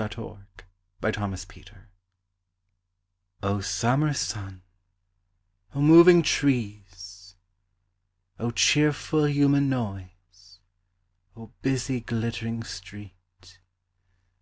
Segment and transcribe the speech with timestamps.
[0.00, 0.46] ARTHUR
[1.04, 1.44] S.
[1.44, 1.70] CRIPPS.
[3.42, 4.62] O Summer sun,
[5.74, 7.36] O moving trees!
[8.38, 10.60] O cheerful human noise,
[11.36, 13.60] O busy glittering street!